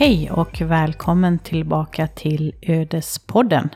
Hej 0.00 0.30
och 0.30 0.60
välkommen 0.60 1.38
tillbaka 1.38 2.08
till 2.08 2.54
Ödespodden 2.62 3.68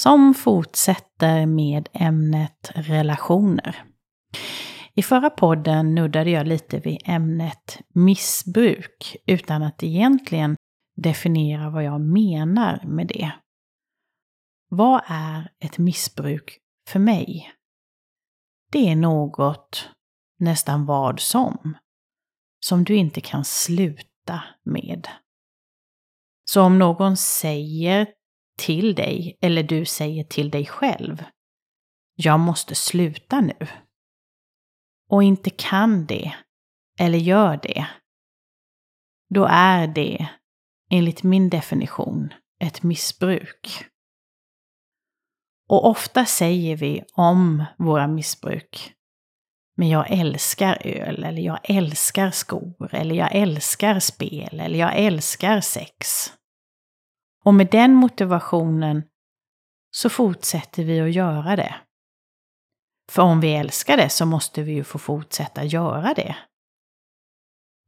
som 0.00 0.34
fortsätter 0.34 1.46
med 1.46 1.88
ämnet 1.92 2.70
relationer. 2.74 3.84
I 4.94 5.02
förra 5.02 5.30
podden 5.30 5.94
nuddade 5.94 6.30
jag 6.30 6.46
lite 6.46 6.80
vid 6.80 6.98
ämnet 7.04 7.80
missbruk 7.94 9.16
utan 9.26 9.62
att 9.62 9.82
egentligen 9.82 10.56
definiera 10.96 11.70
vad 11.70 11.84
jag 11.84 12.00
menar 12.00 12.82
med 12.84 13.06
det. 13.06 13.32
Vad 14.68 15.02
är 15.06 15.52
ett 15.58 15.78
missbruk 15.78 16.58
för 16.88 16.98
mig? 16.98 17.52
Det 18.72 18.88
är 18.88 18.96
något, 18.96 19.88
nästan 20.38 20.86
vad 20.86 21.20
som, 21.20 21.76
som 22.66 22.84
du 22.84 22.96
inte 22.96 23.20
kan 23.20 23.44
sluta 23.44 24.42
med. 24.64 25.08
Så 26.52 26.62
om 26.62 26.78
någon 26.78 27.16
säger 27.16 28.06
till 28.58 28.94
dig, 28.94 29.38
eller 29.40 29.62
du 29.62 29.84
säger 29.84 30.24
till 30.24 30.50
dig 30.50 30.66
själv, 30.66 31.24
jag 32.14 32.40
måste 32.40 32.74
sluta 32.74 33.40
nu. 33.40 33.66
Och 35.10 35.22
inte 35.22 35.50
kan 35.50 36.06
det, 36.06 36.34
eller 36.98 37.18
gör 37.18 37.56
det, 37.56 37.86
då 39.34 39.46
är 39.50 39.86
det, 39.86 40.28
enligt 40.90 41.22
min 41.22 41.50
definition, 41.50 42.34
ett 42.64 42.82
missbruk. 42.82 43.84
Och 45.68 45.86
ofta 45.86 46.24
säger 46.24 46.76
vi 46.76 47.04
om 47.12 47.64
våra 47.78 48.08
missbruk, 48.08 48.92
men 49.76 49.88
jag 49.88 50.10
älskar 50.10 50.86
öl, 50.86 51.24
eller 51.24 51.42
jag 51.42 51.70
älskar 51.70 52.30
skor, 52.30 52.94
eller 52.94 53.14
jag 53.14 53.34
älskar 53.34 54.00
spel, 54.00 54.60
eller 54.60 54.78
jag 54.78 54.96
älskar 54.98 55.60
sex. 55.60 56.32
Och 57.44 57.54
med 57.54 57.70
den 57.70 57.94
motivationen 57.94 59.02
så 59.90 60.10
fortsätter 60.10 60.84
vi 60.84 61.00
att 61.00 61.12
göra 61.12 61.56
det. 61.56 61.74
För 63.10 63.22
om 63.22 63.40
vi 63.40 63.54
älskar 63.54 63.96
det 63.96 64.08
så 64.08 64.26
måste 64.26 64.62
vi 64.62 64.72
ju 64.72 64.84
få 64.84 64.98
fortsätta 64.98 65.64
göra 65.64 66.14
det. 66.14 66.36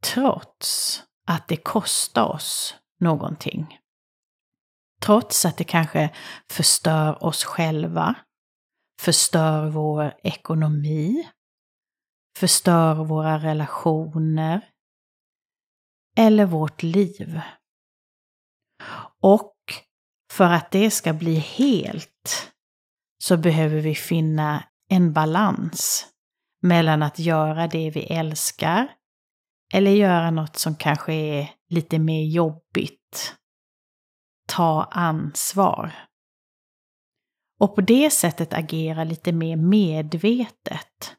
Trots 0.03 1.03
att 1.27 1.47
det 1.47 1.57
kostar 1.57 2.25
oss 2.25 2.75
någonting. 2.99 3.79
Trots 5.01 5.45
att 5.45 5.57
det 5.57 5.63
kanske 5.63 6.09
förstör 6.51 7.23
oss 7.23 7.43
själva, 7.43 8.15
förstör 9.01 9.69
vår 9.69 10.13
ekonomi, 10.23 11.29
förstör 12.37 12.95
våra 12.95 13.37
relationer 13.37 14.69
eller 16.17 16.45
vårt 16.45 16.83
liv. 16.83 17.41
Och 19.23 19.53
för 20.31 20.49
att 20.49 20.71
det 20.71 20.91
ska 20.91 21.13
bli 21.13 21.35
helt 21.35 22.51
så 23.23 23.37
behöver 23.37 23.79
vi 23.81 23.95
finna 23.95 24.63
en 24.89 25.13
balans 25.13 26.07
mellan 26.61 27.03
att 27.03 27.19
göra 27.19 27.67
det 27.67 27.89
vi 27.89 28.03
älskar 28.03 28.87
eller 29.73 29.91
göra 29.91 30.31
något 30.31 30.55
som 30.55 30.75
kanske 30.75 31.13
är 31.13 31.51
lite 31.69 31.99
mer 31.99 32.23
jobbigt. 32.23 33.35
Ta 34.47 34.83
ansvar. 34.91 35.91
Och 37.59 37.75
på 37.75 37.81
det 37.81 38.09
sättet 38.09 38.53
agera 38.53 39.03
lite 39.03 39.31
mer 39.31 39.55
medvetet. 39.55 41.15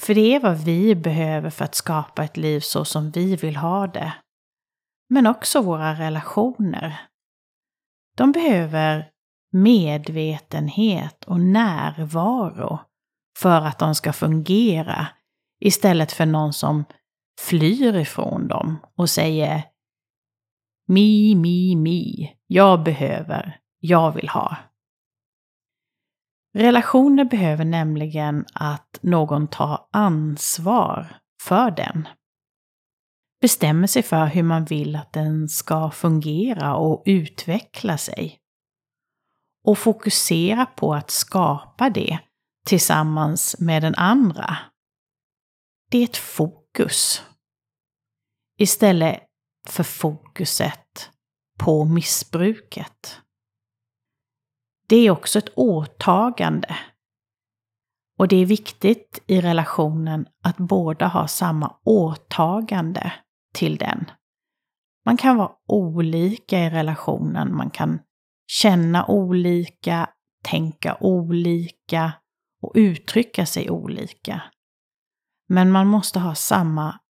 För 0.00 0.14
det 0.14 0.34
är 0.34 0.40
vad 0.40 0.64
vi 0.64 0.94
behöver 0.94 1.50
för 1.50 1.64
att 1.64 1.74
skapa 1.74 2.24
ett 2.24 2.36
liv 2.36 2.60
så 2.60 2.84
som 2.84 3.10
vi 3.10 3.36
vill 3.36 3.56
ha 3.56 3.86
det 3.86 4.12
men 5.08 5.26
också 5.26 5.60
våra 5.60 5.94
relationer. 5.94 7.00
De 8.16 8.32
behöver 8.32 9.10
medvetenhet 9.52 11.24
och 11.24 11.40
närvaro 11.40 12.78
för 13.38 13.60
att 13.60 13.78
de 13.78 13.94
ska 13.94 14.12
fungera 14.12 15.06
istället 15.60 16.12
för 16.12 16.26
någon 16.26 16.52
som 16.52 16.84
flyr 17.40 17.96
ifrån 17.96 18.48
dem 18.48 18.78
och 18.96 19.10
säger 19.10 19.64
Mi, 20.86 21.34
mi, 21.34 21.76
mi, 21.76 22.32
jag 22.46 22.82
behöver, 22.82 23.60
jag 23.80 24.12
vill 24.12 24.28
ha. 24.28 24.56
Relationer 26.54 27.24
behöver 27.24 27.64
nämligen 27.64 28.44
att 28.54 28.98
någon 29.02 29.48
tar 29.48 29.86
ansvar 29.90 31.16
för 31.42 31.70
den 31.70 32.08
bestämmer 33.44 33.86
sig 33.86 34.02
för 34.02 34.26
hur 34.26 34.42
man 34.42 34.64
vill 34.64 34.96
att 34.96 35.12
den 35.12 35.48
ska 35.48 35.90
fungera 35.90 36.76
och 36.76 37.02
utveckla 37.06 37.98
sig. 37.98 38.38
Och 39.64 39.78
fokusera 39.78 40.66
på 40.66 40.94
att 40.94 41.10
skapa 41.10 41.90
det 41.90 42.18
tillsammans 42.66 43.56
med 43.58 43.82
den 43.82 43.94
andra. 43.94 44.58
Det 45.90 45.98
är 45.98 46.04
ett 46.04 46.16
fokus. 46.16 47.22
Istället 48.58 49.22
för 49.68 49.82
fokuset 49.82 51.10
på 51.58 51.84
missbruket. 51.84 53.20
Det 54.86 54.96
är 54.96 55.10
också 55.10 55.38
ett 55.38 55.52
åtagande. 55.56 56.76
Och 58.18 58.28
det 58.28 58.36
är 58.36 58.46
viktigt 58.46 59.22
i 59.26 59.40
relationen 59.40 60.26
att 60.42 60.56
båda 60.56 61.06
har 61.06 61.26
samma 61.26 61.76
åtagande 61.84 63.12
till 63.54 63.76
den. 63.76 64.10
Man 65.06 65.16
kan 65.16 65.36
vara 65.36 65.52
olika 65.68 66.58
i 66.58 66.70
relationen, 66.70 67.56
man 67.56 67.70
kan 67.70 68.00
känna 68.46 69.06
olika, 69.06 70.10
tänka 70.44 70.96
olika 71.00 72.12
och 72.62 72.72
uttrycka 72.74 73.46
sig 73.46 73.70
olika. 73.70 74.42
Men 75.48 75.70
man 75.70 75.86
måste 75.86 76.18
ha 76.20 76.34
samma 76.34 77.00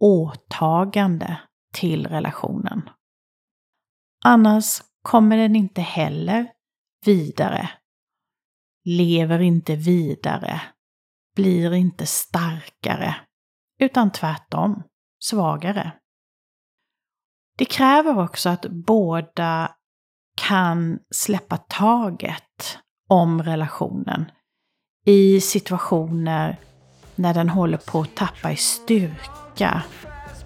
åtagande 0.00 1.40
till 1.72 2.06
relationen. 2.06 2.90
Annars 4.24 4.82
kommer 5.02 5.36
den 5.36 5.56
inte 5.56 5.80
heller 5.80 6.52
vidare, 7.04 7.70
lever 8.84 9.40
inte 9.40 9.76
vidare, 9.76 10.60
blir 11.36 11.74
inte 11.74 12.06
starkare, 12.06 13.16
utan 13.80 14.12
tvärtom 14.12 14.82
svagare. 15.24 15.92
Det 17.58 17.64
kräver 17.64 18.18
också 18.18 18.48
att 18.48 18.66
båda 18.70 19.70
kan 20.36 20.98
släppa 21.14 21.56
taget 21.56 22.78
om 23.08 23.42
relationen 23.42 24.30
i 25.06 25.40
situationer 25.40 26.60
när 27.14 27.34
den 27.34 27.48
håller 27.48 27.78
på 27.78 28.00
att 28.00 28.14
tappa 28.14 28.52
i 28.52 28.56
styrka 28.56 29.82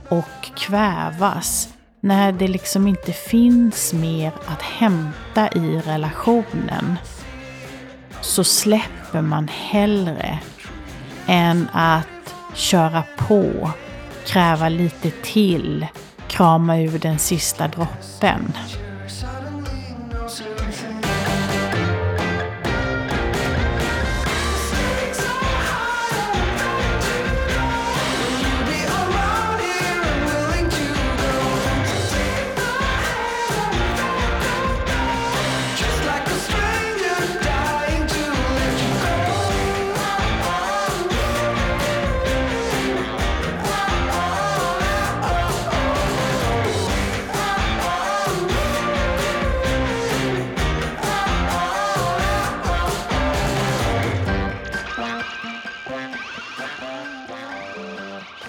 och 0.09 0.56
kvävas. 0.56 1.75
När 2.00 2.33
det 2.33 2.49
liksom 2.49 2.87
inte 2.87 3.12
finns 3.12 3.93
mer 3.93 4.33
att 4.47 4.62
hämta 4.62 5.49
i 5.49 5.81
relationen 5.81 6.97
så 8.21 8.44
släpper 8.44 9.22
man 9.22 9.49
hellre 9.49 10.38
än 11.27 11.69
att 11.72 12.34
köra 12.55 13.03
på 13.17 13.71
kräva 14.28 14.69
lite 14.69 15.11
till, 15.11 15.87
krama 16.28 16.78
ur 16.81 16.99
den 16.99 17.19
sista 17.19 17.69
droppen. 17.69 18.53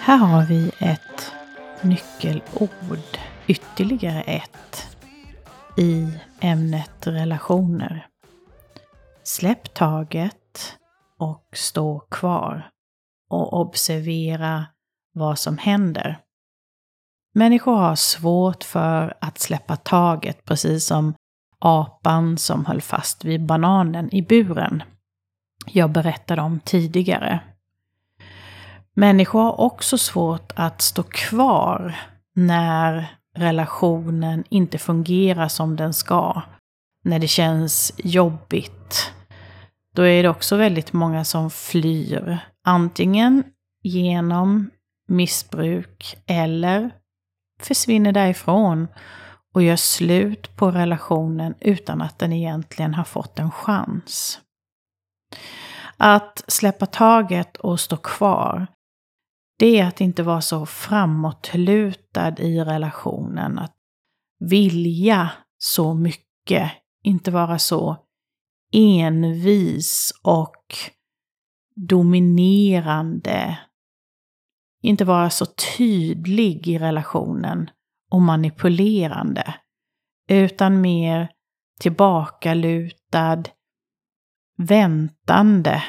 Här 0.10 0.18
har 0.18 0.46
vi 0.46 0.72
ett 0.80 1.34
nyckelord, 1.82 3.18
ytterligare 3.48 4.22
ett, 4.22 4.98
i 5.78 6.14
ämnet 6.40 7.08
relationer. 7.08 8.08
Släpp 9.24 9.74
taget 9.74 10.78
och 11.20 11.48
stå 11.54 12.00
kvar 12.00 12.70
och 13.30 13.54
observera 13.54 14.66
vad 15.14 15.40
som 15.40 15.58
händer. 15.58 16.20
Människor 17.34 17.76
har 17.76 17.96
svårt 17.96 18.64
för 18.64 19.14
att 19.22 19.40
släppa 19.40 19.76
taget, 19.76 20.46
precis 20.46 20.86
som 20.86 21.14
apan 21.60 22.38
som 22.38 22.66
höll 22.66 22.82
fast 22.82 23.26
vid 23.26 23.46
bananen 23.46 24.16
i 24.16 24.22
buren. 24.22 24.84
Jag 25.66 25.92
berättade 25.92 26.42
om 26.42 26.60
tidigare. 26.60 27.40
Människor 29.00 29.42
har 29.42 29.62
också 29.62 29.98
svårt 29.98 30.52
att 30.56 30.82
stå 30.82 31.04
kvar 31.04 31.96
när 32.36 33.08
relationen 33.38 34.44
inte 34.50 34.78
fungerar 34.78 35.48
som 35.48 35.76
den 35.76 35.94
ska. 35.94 36.42
När 37.04 37.20
det 37.20 37.28
känns 37.28 37.92
jobbigt. 37.98 39.14
Då 39.96 40.02
är 40.02 40.24
det 40.24 40.30
också 40.30 40.56
väldigt 40.56 40.94
många 40.94 41.26
som 41.26 41.52
flyr. 41.52 42.40
Antingen 42.66 43.44
genom 43.84 44.70
missbruk 45.08 46.18
eller 46.26 46.92
försvinner 47.62 48.12
därifrån 48.12 48.88
och 49.54 49.64
gör 49.64 49.76
slut 49.76 50.56
på 50.56 50.72
relationen 50.72 51.56
utan 51.60 52.02
att 52.02 52.20
den 52.20 52.34
egentligen 52.34 52.94
har 52.94 53.04
fått 53.04 53.40
en 53.40 53.52
chans. 53.52 54.40
Att 55.98 56.44
släppa 56.48 56.86
taget 56.86 57.58
och 57.58 57.80
stå 57.80 57.98
kvar, 57.98 58.68
det 59.60 59.80
är 59.80 59.88
att 59.88 60.02
inte 60.02 60.24
vara 60.24 60.42
så 60.42 60.66
framåtlutad 60.66 62.40
i 62.40 62.60
relationen. 62.60 63.60
Att 63.60 63.76
vilja 64.40 65.32
så 65.58 65.94
mycket, 65.94 66.72
inte 67.04 67.32
vara 67.32 67.60
så 67.60 67.98
envis 68.74 70.14
och 70.24 70.76
dominerande. 71.76 73.60
Inte 74.82 75.06
vara 75.06 75.30
så 75.30 75.46
tydlig 75.78 76.68
i 76.68 76.78
relationen 76.78 77.70
och 78.12 78.22
manipulerande. 78.22 79.56
Utan 80.30 80.82
mer 80.82 81.32
tillbakalutad, 81.80 83.44
väntande 84.58 85.84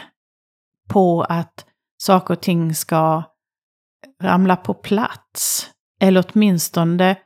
på 0.89 1.23
att 1.23 1.67
saker 1.97 2.35
och 2.35 2.41
ting 2.41 2.75
ska 2.75 3.30
ramla 4.23 4.57
på 4.57 4.75
plats. 4.75 5.71
Eller 6.01 6.25
åtminstone 6.29 7.17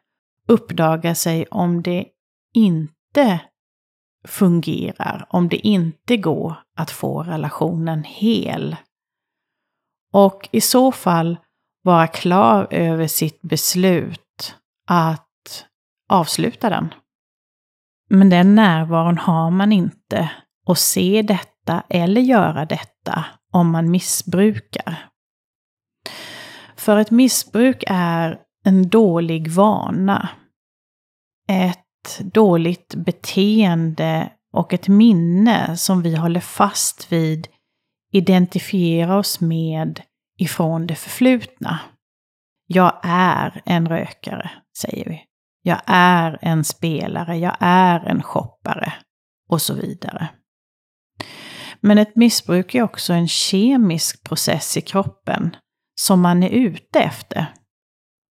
uppdaga 0.49 1.15
sig 1.15 1.47
om 1.47 1.83
det 1.83 2.07
inte 2.55 3.41
fungerar, 4.29 5.27
om 5.31 5.49
det 5.49 5.67
inte 5.67 6.17
går 6.17 6.57
att 6.77 6.91
få 6.91 7.23
relationen 7.23 8.05
hel. 8.05 8.77
Och 10.13 10.49
i 10.53 10.61
så 10.61 10.93
fall 10.93 11.37
vara 11.83 12.07
klar 12.07 12.69
över 12.71 13.07
sitt 13.07 13.43
beslut 13.43 14.55
att 14.89 15.67
avsluta 16.09 16.71
den. 16.71 16.95
Men 18.11 18.31
den 18.31 18.55
närvaron 18.55 19.19
har 19.19 19.51
man 19.51 19.73
inte 19.73 20.31
och 20.67 20.79
se 20.79 21.23
detta 21.23 21.83
eller 21.89 22.21
göra 22.21 22.65
detta 22.65 23.25
om 23.53 23.71
man 23.71 23.91
missbrukar. 23.91 25.09
För 26.85 26.99
ett 26.99 27.11
missbruk 27.11 27.85
är 27.87 28.41
en 28.65 28.89
dålig 28.89 29.49
vana. 29.49 30.29
Ett 31.49 32.21
dåligt 32.21 32.95
beteende 32.95 34.33
och 34.53 34.73
ett 34.73 34.89
minne 34.89 35.77
som 35.77 36.03
vi 36.03 36.17
håller 36.17 36.41
fast 36.41 37.13
vid, 37.13 37.49
identifierar 38.13 39.19
oss 39.19 39.41
med 39.41 40.01
ifrån 40.39 40.87
det 40.87 40.95
förflutna. 40.95 41.81
Jag 42.67 43.01
är 43.03 43.63
en 43.65 43.89
rökare, 43.89 44.51
säger 44.79 45.05
vi. 45.05 45.23
Jag 45.63 45.81
är 45.87 46.39
en 46.43 46.65
spelare, 46.65 47.39
jag 47.39 47.57
är 47.61 48.01
en 48.01 48.23
shoppare 48.23 48.93
och 49.49 49.63
så 49.63 49.75
vidare. 49.75 50.29
Men 51.81 51.99
ett 51.99 52.17
missbruk 52.17 52.75
är 52.75 52.83
också 52.83 53.13
en 53.13 53.29
kemisk 53.29 54.25
process 54.25 54.77
i 54.77 54.81
kroppen 54.81 55.57
som 56.01 56.21
man 56.21 56.43
är 56.43 56.49
ute 56.49 57.01
efter. 57.01 57.55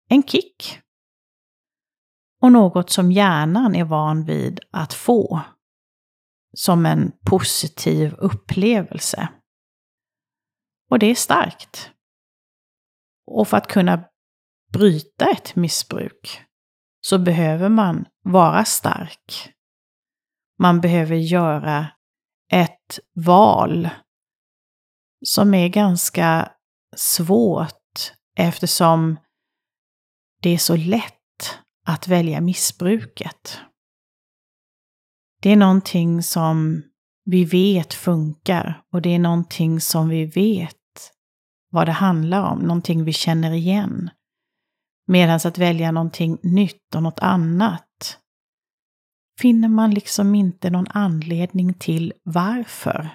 En 0.09 0.23
kick. 0.23 0.79
Och 2.41 2.51
något 2.51 2.89
som 2.89 3.11
hjärnan 3.11 3.75
är 3.75 3.83
van 3.83 4.25
vid 4.25 4.59
att 4.71 4.93
få. 4.93 5.41
Som 6.53 6.85
en 6.85 7.11
positiv 7.25 8.13
upplevelse. 8.13 9.29
Och 10.89 10.99
det 10.99 11.05
är 11.05 11.15
starkt. 11.15 11.91
Och 13.25 13.47
för 13.47 13.57
att 13.57 13.67
kunna 13.67 14.03
bryta 14.73 15.29
ett 15.29 15.55
missbruk 15.55 16.41
så 17.01 17.19
behöver 17.19 17.69
man 17.69 18.05
vara 18.23 18.65
stark. 18.65 19.53
Man 20.59 20.81
behöver 20.81 21.15
göra 21.15 21.87
ett 22.51 22.99
val 23.15 23.89
som 25.25 25.53
är 25.53 25.67
ganska 25.67 26.51
svårt 26.95 28.13
eftersom 28.37 29.19
det 30.41 30.49
är 30.49 30.57
så 30.57 30.75
lätt 30.75 31.59
att 31.87 32.07
välja 32.07 32.41
missbruket. 32.41 33.59
Det 35.41 35.49
är 35.49 35.55
någonting 35.55 36.23
som 36.23 36.83
vi 37.25 37.45
vet 37.45 37.93
funkar 37.93 38.83
och 38.91 39.01
det 39.01 39.09
är 39.09 39.19
någonting 39.19 39.81
som 39.81 40.09
vi 40.09 40.25
vet 40.25 40.77
vad 41.69 41.87
det 41.87 41.91
handlar 41.91 42.51
om, 42.51 42.59
någonting 42.59 43.03
vi 43.03 43.13
känner 43.13 43.51
igen. 43.51 44.09
Medan 45.07 45.39
att 45.45 45.57
välja 45.57 45.91
någonting 45.91 46.37
nytt 46.43 46.95
och 46.95 47.03
något 47.03 47.19
annat 47.19 48.19
finner 49.41 49.69
man 49.69 49.91
liksom 49.93 50.35
inte 50.35 50.69
någon 50.69 50.87
anledning 50.89 51.73
till 51.73 52.13
varför. 52.23 53.09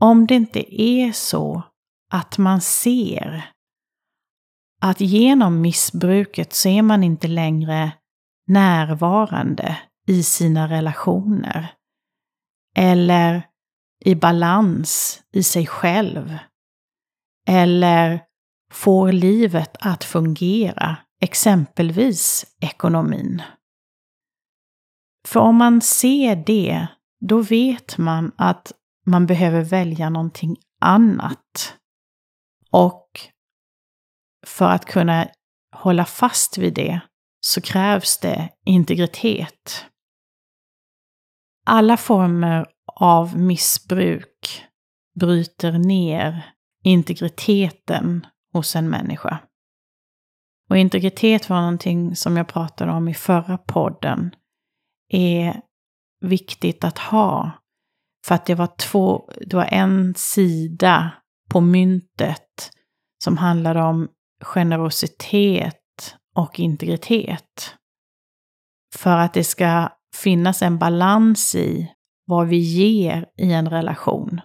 Om 0.00 0.26
det 0.26 0.34
inte 0.34 0.82
är 0.82 1.12
så 1.12 1.62
att 2.10 2.38
man 2.38 2.60
ser 2.60 3.50
att 4.80 5.00
genom 5.00 5.60
missbruket 5.60 6.52
så 6.52 6.68
är 6.68 6.82
man 6.82 7.04
inte 7.04 7.28
längre 7.28 7.92
närvarande 8.46 9.78
i 10.06 10.22
sina 10.22 10.68
relationer. 10.68 11.74
Eller 12.76 13.46
i 14.04 14.14
balans 14.14 15.22
i 15.32 15.42
sig 15.42 15.66
själv. 15.66 16.38
Eller 17.48 18.20
får 18.72 19.12
livet 19.12 19.76
att 19.80 20.04
fungera, 20.04 20.96
exempelvis 21.20 22.46
ekonomin. 22.60 23.42
För 25.28 25.40
om 25.40 25.56
man 25.56 25.80
ser 25.80 26.36
det, 26.36 26.86
då 27.20 27.42
vet 27.42 27.98
man 27.98 28.32
att 28.36 28.72
man 29.06 29.26
behöver 29.26 29.62
välja 29.62 30.10
någonting 30.10 30.56
annat. 30.80 31.76
Och 32.70 33.20
för 34.46 34.68
att 34.68 34.84
kunna 34.84 35.28
hålla 35.76 36.04
fast 36.04 36.58
vid 36.58 36.74
det 36.74 37.00
så 37.40 37.60
krävs 37.60 38.18
det 38.18 38.48
integritet. 38.64 39.86
Alla 41.66 41.96
former 41.96 42.66
av 42.86 43.38
missbruk 43.38 44.64
bryter 45.20 45.72
ner 45.72 46.52
integriteten 46.82 48.26
hos 48.52 48.76
en 48.76 48.90
människa. 48.90 49.38
Och 50.70 50.76
integritet 50.76 51.48
var 51.48 51.60
någonting 51.60 52.16
som 52.16 52.36
jag 52.36 52.48
pratade 52.48 52.92
om 52.92 53.08
i 53.08 53.14
förra 53.14 53.58
podden. 53.58 54.34
Är 55.08 55.60
viktigt 56.20 56.84
att 56.84 56.98
ha. 56.98 57.50
För 58.26 58.34
att 58.34 58.46
det 58.46 58.54
var, 58.54 58.66
två, 58.78 59.30
det 59.46 59.56
var 59.56 59.68
en 59.70 60.14
sida 60.14 61.12
på 61.48 61.60
myntet 61.60 62.49
som 63.24 63.36
handlade 63.36 63.82
om 63.82 64.08
generositet 64.44 65.76
och 66.36 66.60
integritet. 66.60 67.74
För 68.96 69.16
att 69.16 69.34
det 69.34 69.44
ska 69.44 69.88
finnas 70.16 70.62
en 70.62 70.78
balans 70.78 71.54
i 71.54 71.92
vad 72.26 72.48
vi 72.48 72.56
ger 72.56 73.26
i 73.36 73.52
en 73.52 73.70
relation 73.70 74.40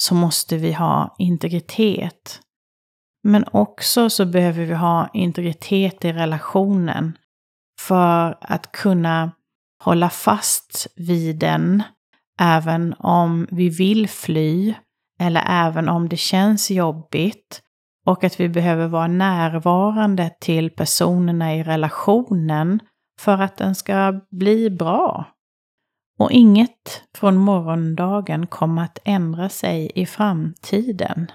så 0.00 0.14
måste 0.14 0.56
vi 0.56 0.72
ha 0.72 1.14
integritet. 1.18 2.40
Men 3.22 3.44
också 3.52 4.10
så 4.10 4.26
behöver 4.26 4.64
vi 4.64 4.74
ha 4.74 5.10
integritet 5.12 6.04
i 6.04 6.12
relationen 6.12 7.18
för 7.80 8.38
att 8.40 8.72
kunna 8.72 9.32
hålla 9.84 10.10
fast 10.10 10.86
vid 10.96 11.38
den 11.38 11.82
även 12.40 12.94
om 12.98 13.46
vi 13.50 13.68
vill 13.68 14.08
fly 14.08 14.74
eller 15.20 15.44
även 15.48 15.88
om 15.88 16.08
det 16.08 16.16
känns 16.16 16.70
jobbigt 16.70 17.62
och 18.06 18.24
att 18.24 18.40
vi 18.40 18.48
behöver 18.48 18.88
vara 18.88 19.06
närvarande 19.06 20.30
till 20.40 20.70
personerna 20.70 21.54
i 21.54 21.62
relationen 21.62 22.80
för 23.20 23.42
att 23.42 23.56
den 23.56 23.74
ska 23.74 24.20
bli 24.30 24.70
bra. 24.70 25.26
Och 26.18 26.30
inget 26.30 27.02
från 27.14 27.36
morgondagen 27.36 28.46
kommer 28.46 28.82
att 28.82 28.98
ändra 29.04 29.48
sig 29.48 29.92
i 29.94 30.06
framtiden. 30.06 31.30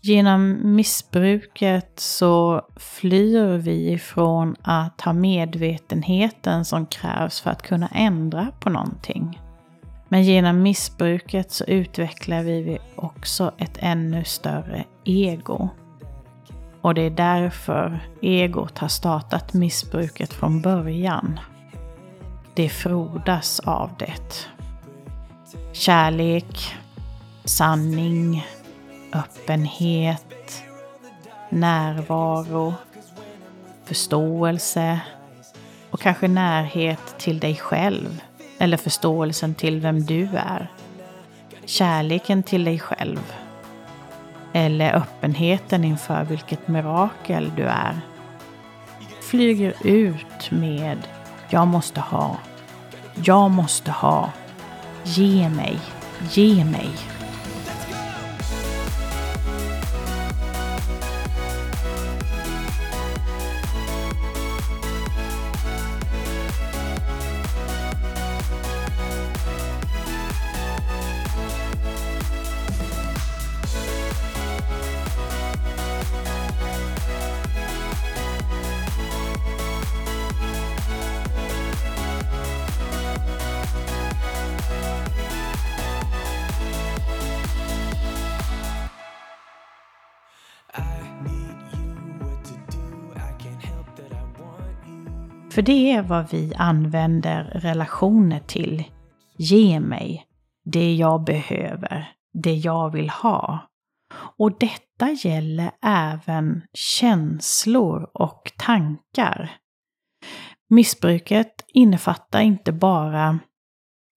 Genom 0.00 0.58
missbruket 0.76 2.00
så 2.00 2.62
flyr 2.76 3.58
vi 3.58 3.92
ifrån 3.92 4.56
att 4.62 5.00
ha 5.00 5.12
medvetenheten 5.12 6.64
som 6.64 6.86
krävs 6.86 7.40
för 7.40 7.50
att 7.50 7.62
kunna 7.62 7.88
ändra 7.88 8.46
på 8.60 8.70
någonting. 8.70 9.47
Men 10.08 10.22
genom 10.22 10.62
missbruket 10.62 11.50
så 11.50 11.64
utvecklar 11.64 12.42
vi 12.42 12.78
också 12.96 13.52
ett 13.58 13.78
ännu 13.78 14.24
större 14.24 14.84
ego. 15.04 15.68
Och 16.80 16.94
det 16.94 17.02
är 17.02 17.10
därför 17.10 18.00
egot 18.22 18.78
har 18.78 18.88
startat 18.88 19.54
missbruket 19.54 20.32
från 20.32 20.60
början. 20.60 21.40
Det 22.54 22.68
frodas 22.68 23.60
av 23.60 23.90
det. 23.98 24.48
Kärlek, 25.72 26.74
sanning, 27.44 28.46
öppenhet, 29.12 30.62
närvaro, 31.50 32.74
förståelse 33.84 35.00
och 35.90 36.00
kanske 36.00 36.28
närhet 36.28 37.18
till 37.18 37.40
dig 37.40 37.56
själv 37.56 38.22
eller 38.58 38.76
förståelsen 38.76 39.54
till 39.54 39.80
vem 39.80 40.04
du 40.04 40.28
är. 40.32 40.70
Kärleken 41.64 42.42
till 42.42 42.64
dig 42.64 42.78
själv. 42.78 43.32
Eller 44.52 44.94
öppenheten 44.94 45.84
inför 45.84 46.24
vilket 46.24 46.68
mirakel 46.68 47.52
du 47.56 47.62
är. 47.62 48.00
Flyger 49.20 49.74
ut 49.84 50.50
med 50.50 50.98
jag 51.50 51.66
måste 51.66 52.00
ha, 52.00 52.36
jag 53.24 53.50
måste 53.50 53.90
ha, 53.90 54.32
ge 55.04 55.48
mig, 55.48 55.78
ge 56.30 56.64
mig. 56.64 56.88
För 95.58 95.62
det 95.62 95.92
är 95.92 96.02
vad 96.02 96.30
vi 96.30 96.54
använder 96.54 97.44
relationer 97.44 98.40
till. 98.40 98.84
Ge 99.36 99.80
mig 99.80 100.26
det 100.64 100.94
jag 100.94 101.24
behöver, 101.24 102.12
det 102.32 102.54
jag 102.54 102.92
vill 102.92 103.10
ha. 103.10 103.58
Och 104.38 104.58
detta 104.58 105.10
gäller 105.10 105.70
även 105.82 106.62
känslor 106.72 108.10
och 108.14 108.52
tankar. 108.58 109.50
Missbruket 110.70 111.64
innefattar 111.68 112.40
inte 112.40 112.72
bara 112.72 113.38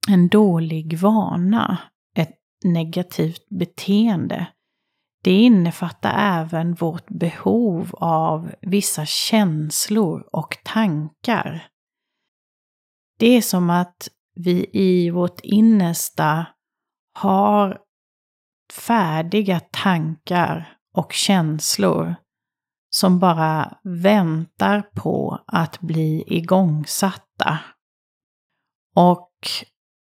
en 0.08 0.28
dålig 0.28 0.98
vana, 0.98 1.78
ett 2.16 2.40
negativt 2.64 3.50
beteende, 3.50 4.48
det 5.24 5.32
innefattar 5.32 6.42
även 6.42 6.74
vårt 6.74 7.08
behov 7.08 7.96
av 7.98 8.52
vissa 8.62 9.06
känslor 9.06 10.30
och 10.32 10.58
tankar. 10.64 11.68
Det 13.20 13.38
är 13.38 13.42
som 13.42 13.70
att 13.70 14.10
vi 14.36 14.70
i 14.74 15.10
vårt 15.10 15.40
innersta 15.40 16.46
har 17.14 17.80
färdiga 18.74 19.60
tankar 19.60 20.78
och 20.94 21.14
känslor 21.14 22.16
som 22.90 23.20
bara 23.20 23.78
väntar 23.84 24.82
på 24.82 25.44
att 25.48 25.80
bli 25.80 26.24
igångsatta. 26.28 27.60
Och 28.96 29.32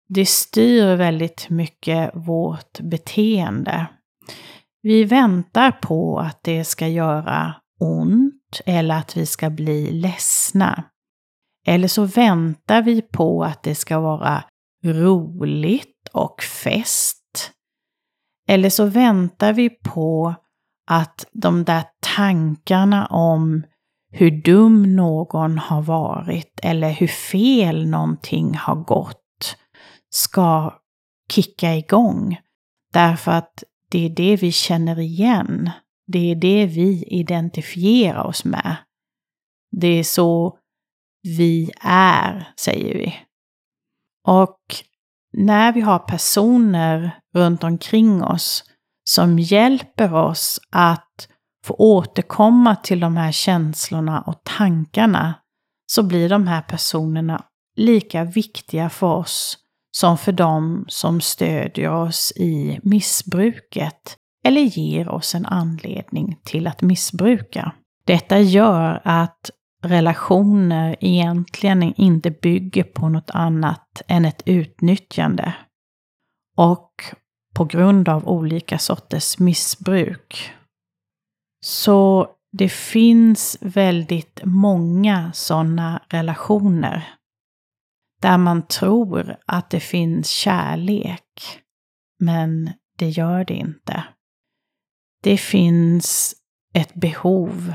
det 0.08 0.26
styr 0.26 0.96
väldigt 0.96 1.50
mycket 1.50 2.10
vårt 2.14 2.80
beteende. 2.80 3.86
Vi 4.82 5.04
väntar 5.04 5.72
på 5.72 6.18
att 6.18 6.40
det 6.42 6.64
ska 6.64 6.88
göra 6.88 7.54
ont 7.80 8.60
eller 8.66 8.94
att 8.98 9.16
vi 9.16 9.26
ska 9.26 9.50
bli 9.50 9.90
ledsna. 9.90 10.84
Eller 11.66 11.88
så 11.88 12.04
väntar 12.04 12.82
vi 12.82 13.02
på 13.02 13.44
att 13.44 13.62
det 13.62 13.74
ska 13.74 14.00
vara 14.00 14.44
roligt 14.84 16.08
och 16.12 16.42
fest. 16.42 17.52
Eller 18.48 18.70
så 18.70 18.84
väntar 18.84 19.52
vi 19.52 19.70
på 19.70 20.34
att 20.90 21.26
de 21.32 21.64
där 21.64 21.84
tankarna 22.16 23.06
om 23.06 23.64
hur 24.12 24.30
dum 24.30 24.96
någon 24.96 25.58
har 25.58 25.82
varit 25.82 26.60
eller 26.62 26.90
hur 26.90 27.06
fel 27.06 27.86
någonting 27.86 28.54
har 28.54 28.76
gått 28.76 29.56
ska 30.10 30.78
kicka 31.32 31.74
igång. 31.74 32.38
Därför 32.92 33.32
att 33.32 33.64
det 33.92 34.06
är 34.06 34.10
det 34.10 34.36
vi 34.36 34.52
känner 34.52 35.00
igen. 35.00 35.70
Det 36.06 36.30
är 36.30 36.34
det 36.34 36.66
vi 36.66 37.04
identifierar 37.06 38.24
oss 38.24 38.44
med. 38.44 38.76
Det 39.76 39.86
är 39.86 40.04
så 40.04 40.58
vi 41.22 41.70
är, 41.84 42.52
säger 42.56 42.94
vi. 42.94 43.14
Och 44.28 44.58
när 45.32 45.72
vi 45.72 45.80
har 45.80 45.98
personer 45.98 47.20
runt 47.34 47.64
omkring 47.64 48.22
oss 48.22 48.64
som 49.10 49.38
hjälper 49.38 50.14
oss 50.14 50.60
att 50.70 51.28
få 51.64 51.74
återkomma 51.74 52.76
till 52.76 53.00
de 53.00 53.16
här 53.16 53.32
känslorna 53.32 54.20
och 54.20 54.40
tankarna 54.44 55.34
så 55.86 56.02
blir 56.02 56.28
de 56.28 56.46
här 56.46 56.62
personerna 56.62 57.44
lika 57.76 58.24
viktiga 58.24 58.90
för 58.90 59.06
oss 59.14 59.58
som 59.96 60.18
för 60.18 60.32
dem 60.32 60.84
som 60.88 61.20
stödjer 61.20 61.90
oss 61.90 62.32
i 62.36 62.80
missbruket 62.82 64.16
eller 64.44 64.60
ger 64.60 65.08
oss 65.08 65.34
en 65.34 65.46
anledning 65.46 66.36
till 66.44 66.66
att 66.66 66.82
missbruka. 66.82 67.72
Detta 68.04 68.38
gör 68.38 69.00
att 69.04 69.50
relationer 69.84 70.96
egentligen 71.00 71.82
inte 71.82 72.30
bygger 72.30 72.84
på 72.84 73.08
något 73.08 73.30
annat 73.30 74.02
än 74.08 74.24
ett 74.24 74.42
utnyttjande. 74.46 75.54
Och 76.56 76.90
på 77.54 77.64
grund 77.64 78.08
av 78.08 78.28
olika 78.28 78.78
sorters 78.78 79.38
missbruk. 79.38 80.52
Så 81.64 82.28
det 82.52 82.68
finns 82.68 83.58
väldigt 83.60 84.40
många 84.44 85.32
sådana 85.32 86.02
relationer 86.08 87.08
där 88.22 88.38
man 88.38 88.66
tror 88.66 89.36
att 89.46 89.70
det 89.70 89.80
finns 89.80 90.30
kärlek, 90.30 91.60
men 92.20 92.72
det 92.98 93.08
gör 93.08 93.44
det 93.44 93.54
inte. 93.54 94.04
Det 95.22 95.36
finns 95.36 96.34
ett 96.74 96.94
behov, 96.94 97.74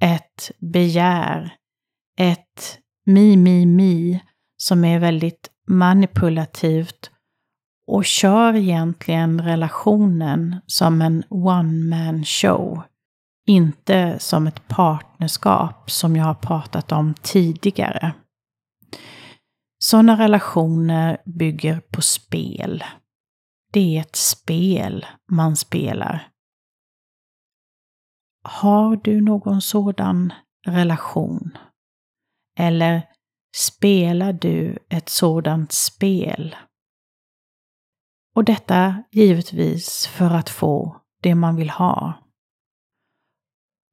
ett 0.00 0.50
begär, 0.58 1.54
ett 2.18 2.78
mi, 3.06 3.36
mi, 3.36 3.66
mi 3.66 4.20
som 4.56 4.84
är 4.84 4.98
väldigt 4.98 5.50
manipulativt 5.68 7.10
och 7.86 8.04
kör 8.04 8.54
egentligen 8.54 9.42
relationen 9.42 10.60
som 10.66 11.02
en 11.02 11.24
one 11.28 11.96
man 11.96 12.24
show. 12.24 12.82
Inte 13.46 14.18
som 14.18 14.46
ett 14.46 14.68
partnerskap 14.68 15.90
som 15.90 16.16
jag 16.16 16.24
har 16.24 16.34
pratat 16.34 16.92
om 16.92 17.14
tidigare. 17.22 18.14
Sådana 19.84 20.18
relationer 20.18 21.22
bygger 21.24 21.80
på 21.80 22.02
spel. 22.02 22.84
Det 23.72 23.96
är 23.96 24.00
ett 24.00 24.16
spel 24.16 25.06
man 25.30 25.56
spelar. 25.56 26.28
Har 28.42 28.96
du 28.96 29.20
någon 29.20 29.62
sådan 29.62 30.32
relation? 30.66 31.58
Eller 32.58 33.02
spelar 33.56 34.32
du 34.32 34.78
ett 34.88 35.08
sådant 35.08 35.72
spel? 35.72 36.56
Och 38.34 38.44
detta 38.44 39.04
givetvis 39.10 40.06
för 40.06 40.30
att 40.30 40.50
få 40.50 41.00
det 41.22 41.34
man 41.34 41.56
vill 41.56 41.70
ha. 41.70 42.12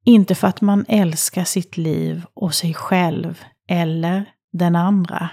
Inte 0.04 0.34
för 0.34 0.48
att 0.48 0.60
man 0.60 0.84
älskar 0.88 1.44
sitt 1.44 1.76
liv 1.76 2.26
och 2.34 2.54
sig 2.54 2.74
själv 2.74 3.44
eller 3.68 4.34
den 4.52 4.76
andra. 4.76 5.30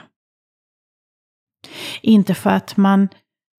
Inte 2.01 2.33
för 2.33 2.49
att 2.49 2.77
man 2.77 3.09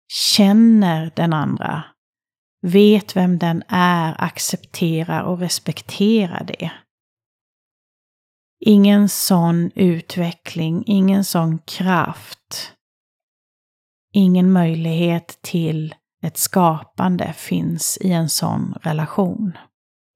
känner 0.09 1.13
den 1.17 1.33
andra 1.33 1.85
vet 2.63 3.17
vem 3.17 3.39
den 3.39 3.63
är, 3.69 4.25
accepterar 4.25 5.23
och 5.23 5.39
respekterar 5.39 6.45
det. 6.45 6.73
Ingen 8.61 9.09
sån 9.09 9.71
utveckling, 9.75 10.85
ingen 10.87 11.25
sån 11.25 11.59
kraft, 11.59 12.73
ingen 14.13 14.53
möjlighet 14.53 15.39
till 15.43 15.95
ett 16.23 16.39
skapande 16.39 17.33
finns 17.33 17.99
i 18.01 18.13
en 18.13 18.29
sån 18.29 18.75
relation. 18.83 19.53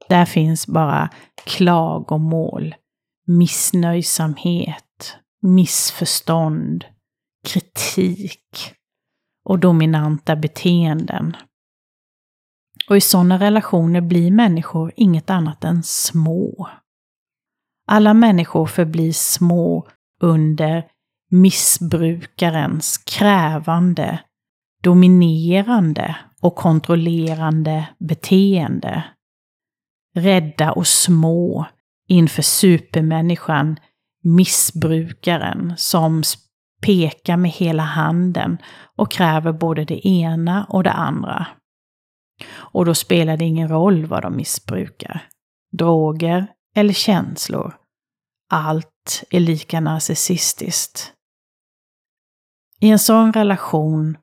Där 0.09 0.25
finns 0.25 0.67
bara 0.67 1.11
klagomål, 1.45 2.75
missnöjsamhet, 3.27 5.17
missförstånd, 5.43 6.85
kritik 7.45 8.75
och 9.45 9.59
dominanta 9.59 10.37
beteenden. 10.37 11.37
Och 12.89 12.97
i 12.97 13.01
sådana 13.01 13.39
relationer 13.39 14.01
blir 14.01 14.31
människor 14.31 14.93
inget 14.97 15.31
annat 15.31 15.65
än 15.65 15.83
små. 15.83 16.69
Alla 17.87 18.15
människor 18.15 18.67
förblir 18.67 19.13
små 19.13 19.89
under 20.21 20.85
missbrukarens 21.31 22.99
krävande, 22.99 24.21
dominerande 24.83 26.17
och 26.41 26.57
kontrollerande 26.57 27.89
beteende. 27.99 29.05
Rädda 30.15 30.73
och 30.73 30.87
små 30.87 31.67
inför 32.09 32.43
supermänniskan, 32.43 33.77
missbrukaren 34.23 35.75
som 35.77 36.23
pekar 36.85 37.37
med 37.37 37.51
hela 37.51 37.83
handen 37.83 38.59
och 38.97 39.11
kräver 39.11 39.53
både 39.53 39.85
det 39.85 40.09
ena 40.09 40.65
och 40.69 40.83
det 40.83 40.93
andra. 40.93 41.47
Och 42.55 42.85
då 42.85 42.95
spelar 42.95 43.37
det 43.37 43.45
ingen 43.45 43.69
roll 43.69 44.07
vad 44.07 44.23
de 44.23 44.37
missbrukar. 44.37 45.29
Droger 45.73 46.47
eller 46.77 46.93
känslor. 46.93 47.77
Allt 48.51 49.25
är 49.31 49.41
lika 49.41 49.81
narcissistiskt. 49.81 51.13
I 52.81 52.91
en 52.91 52.99
sån 52.99 53.33
relation 53.33 54.19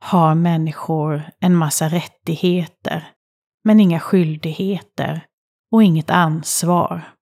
har 0.00 0.34
människor 0.34 1.22
en 1.40 1.54
massa 1.54 1.88
rättigheter, 1.88 3.12
men 3.64 3.80
inga 3.80 4.00
skyldigheter 4.00 5.26
och 5.72 5.82
inget 5.82 6.10
ansvar. 6.10 7.12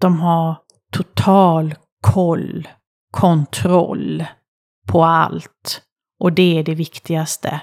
De 0.00 0.20
har 0.20 0.56
total 0.92 1.74
koll, 2.02 2.68
kontroll 3.10 4.24
på 4.86 5.04
allt 5.04 5.82
och 6.20 6.32
det 6.32 6.58
är 6.58 6.64
det 6.64 6.74
viktigaste. 6.74 7.60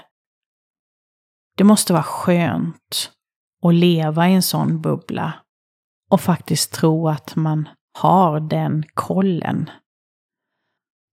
Det 1.56 1.64
måste 1.64 1.92
vara 1.92 2.02
skönt 2.02 3.12
att 3.62 3.74
leva 3.74 4.28
i 4.28 4.34
en 4.34 4.42
sån 4.42 4.80
bubbla 4.80 5.32
och 6.10 6.20
faktiskt 6.20 6.72
tro 6.72 7.08
att 7.08 7.36
man 7.36 7.68
har 7.98 8.40
den 8.40 8.84
kollen. 8.94 9.70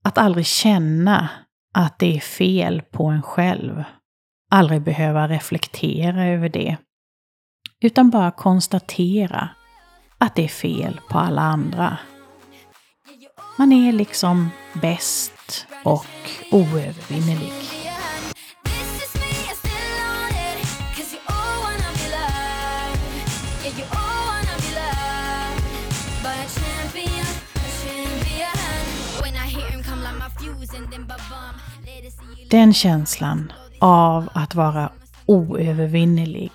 Att 0.03 0.17
aldrig 0.17 0.45
känna 0.45 1.29
att 1.73 1.99
det 1.99 2.15
är 2.15 2.19
fel 2.19 2.81
på 2.81 3.05
en 3.05 3.21
själv. 3.21 3.83
Aldrig 4.51 4.81
behöva 4.81 5.27
reflektera 5.27 6.25
över 6.25 6.49
det. 6.49 6.77
Utan 7.79 8.09
bara 8.09 8.31
konstatera 8.31 9.49
att 10.17 10.35
det 10.35 10.43
är 10.43 10.47
fel 10.47 11.01
på 11.09 11.19
alla 11.19 11.41
andra. 11.41 11.97
Man 13.57 13.71
är 13.71 13.91
liksom 13.91 14.49
bäst 14.81 15.67
och 15.83 16.05
oövervinnerlig. 16.51 17.53
Den 32.49 32.73
känslan 32.73 33.51
av 33.79 34.29
att 34.33 34.55
vara 34.55 34.91
oövervinnerlig 35.25 36.51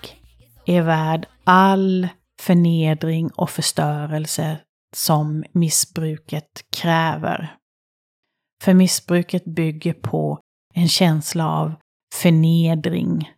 är 0.66 0.82
värd 0.82 1.26
all 1.44 2.08
förnedring 2.40 3.30
och 3.30 3.50
förstörelse 3.50 4.58
som 4.96 5.44
missbruket 5.52 6.64
kräver. 6.76 7.56
För 8.62 8.74
missbruket 8.74 9.44
bygger 9.44 9.94
på 9.94 10.40
en 10.74 10.88
känsla 10.88 11.48
av 11.48 11.74
förnedring, 12.14 13.30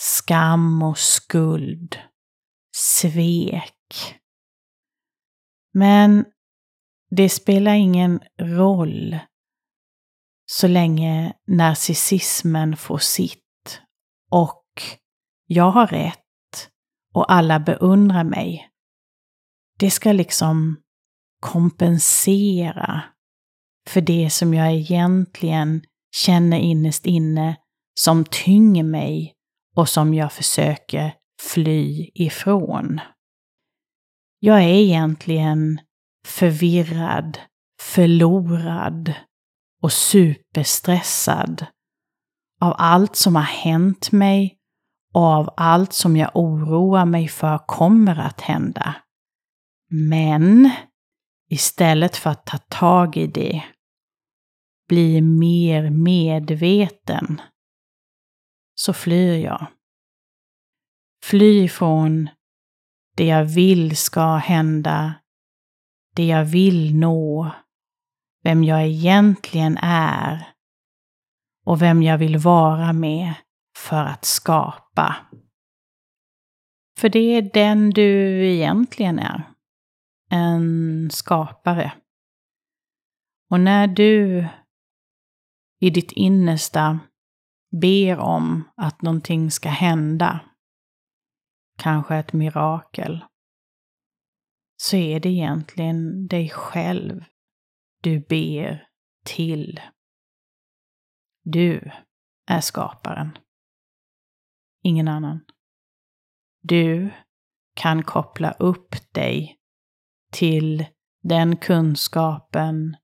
skam 0.00 0.82
och 0.82 0.98
skuld, 0.98 1.98
svek. 2.76 4.18
Men 5.74 6.24
det 7.10 7.28
spelar 7.28 7.74
ingen 7.74 8.20
roll 8.40 9.18
så 10.46 10.68
länge 10.68 11.32
narcissismen 11.46 12.76
får 12.76 12.98
sitt 12.98 13.80
och 14.30 14.64
jag 15.46 15.70
har 15.70 15.86
rätt 15.86 16.70
och 17.14 17.32
alla 17.32 17.60
beundrar 17.60 18.24
mig. 18.24 18.70
Det 19.78 19.90
ska 19.90 20.12
liksom 20.12 20.76
kompensera 21.40 23.02
för 23.88 24.00
det 24.00 24.30
som 24.30 24.54
jag 24.54 24.74
egentligen 24.74 25.82
känner 26.16 26.58
innerst 26.58 27.06
inne 27.06 27.56
som 28.00 28.24
tynger 28.24 28.82
mig 28.82 29.32
och 29.76 29.88
som 29.88 30.14
jag 30.14 30.32
försöker 30.32 31.14
fly 31.42 32.10
ifrån. 32.14 33.00
Jag 34.40 34.62
är 34.62 34.74
egentligen 34.74 35.80
förvirrad, 36.26 37.38
förlorad 37.80 39.14
och 39.82 39.92
superstressad 39.92 41.66
av 42.60 42.74
allt 42.78 43.16
som 43.16 43.36
har 43.36 43.42
hänt 43.42 44.12
mig 44.12 44.56
och 45.14 45.24
av 45.24 45.54
allt 45.56 45.92
som 45.92 46.16
jag 46.16 46.30
oroar 46.34 47.04
mig 47.04 47.28
för 47.28 47.58
kommer 47.66 48.18
att 48.18 48.40
hända. 48.40 48.94
Men 49.88 50.70
istället 51.50 52.16
för 52.16 52.30
att 52.30 52.46
ta 52.46 52.58
tag 52.58 53.16
i 53.16 53.26
det, 53.26 53.64
bli 54.88 55.20
mer 55.20 55.90
medveten, 55.90 57.40
så 58.74 58.92
flyr 58.92 59.44
jag. 59.44 59.66
Fly 61.24 61.68
från 61.68 62.28
det 63.16 63.26
jag 63.26 63.44
vill 63.44 63.96
ska 63.96 64.36
hända, 64.36 65.14
det 66.14 66.26
jag 66.26 66.44
vill 66.44 66.96
nå, 66.96 67.50
vem 68.42 68.64
jag 68.64 68.86
egentligen 68.86 69.78
är 69.82 70.52
och 71.64 71.82
vem 71.82 72.02
jag 72.02 72.18
vill 72.18 72.36
vara 72.38 72.92
med 72.92 73.34
för 73.76 74.04
att 74.04 74.24
skapa. 74.24 75.16
För 76.98 77.08
det 77.08 77.18
är 77.18 77.42
den 77.42 77.90
du 77.90 78.46
egentligen 78.46 79.18
är. 79.18 79.55
En 80.30 81.10
skapare. 81.10 81.92
Och 83.50 83.60
när 83.60 83.86
du 83.86 84.48
i 85.80 85.90
ditt 85.90 86.12
innersta 86.12 86.98
ber 87.80 88.18
om 88.18 88.64
att 88.76 89.02
någonting 89.02 89.50
ska 89.50 89.68
hända, 89.68 90.40
kanske 91.78 92.16
ett 92.16 92.32
mirakel, 92.32 93.24
så 94.76 94.96
är 94.96 95.20
det 95.20 95.28
egentligen 95.28 96.26
dig 96.26 96.50
själv 96.50 97.24
du 98.02 98.20
ber 98.20 98.88
till. 99.24 99.80
Du 101.42 101.90
är 102.46 102.60
skaparen. 102.60 103.38
Ingen 104.82 105.08
annan. 105.08 105.44
Du 106.62 107.10
kan 107.74 108.02
koppla 108.02 108.52
upp 108.52 108.94
dig 109.12 109.58
till 110.32 110.86
den 111.22 111.56
kunskapen 111.56 112.96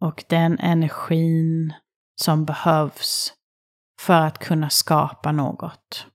och 0.00 0.24
den 0.28 0.58
energin 0.58 1.74
som 2.20 2.44
behövs 2.44 3.32
för 4.00 4.20
att 4.20 4.38
kunna 4.38 4.70
skapa 4.70 5.32
något. 5.32 6.06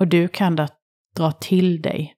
Och 0.00 0.08
du 0.08 0.28
kan 0.28 0.56
då 0.56 0.68
dra 1.16 1.32
till 1.32 1.82
dig 1.82 2.14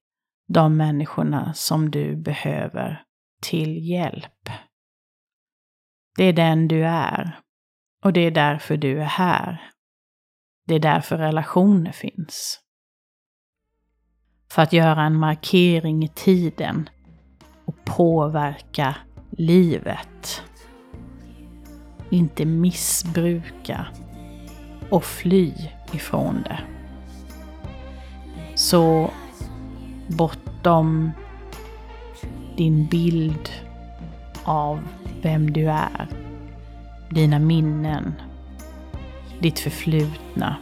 de 0.49 0.77
människorna 0.77 1.55
som 1.55 1.91
du 1.91 2.17
behöver 2.17 3.05
till 3.43 3.89
hjälp. 3.89 4.51
Det 6.17 6.25
är 6.25 6.33
den 6.33 6.69
du 6.69 6.87
är. 6.87 7.41
Och 8.05 8.13
det 8.13 8.21
är 8.21 8.31
därför 8.31 8.77
du 8.77 9.01
är 9.01 9.07
här. 9.07 9.71
Det 10.67 10.75
är 10.75 10.81
därför 10.81 11.19
relationer 11.19 11.93
finns. 11.93 12.61
För 14.51 14.63
att 14.63 14.73
göra 14.73 15.03
en 15.03 15.17
markering 15.17 16.05
i 16.05 16.09
tiden 16.09 16.89
och 17.65 17.85
påverka 17.85 18.97
livet. 19.31 20.43
Inte 22.11 22.45
missbruka. 22.45 23.87
och 24.91 25.05
fly 25.05 25.53
ifrån 25.93 26.43
det. 26.43 26.59
Så 28.55 29.11
bortom 30.09 31.11
din 32.57 32.87
bild 32.87 33.51
av 34.45 34.81
vem 35.23 35.53
du 35.53 35.71
är, 35.71 36.09
dina 37.11 37.39
minnen, 37.39 38.15
ditt 39.41 39.59
förflutna 39.59 40.57